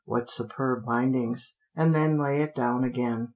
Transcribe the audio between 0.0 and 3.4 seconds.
what superb bindings!" and then lay it down again.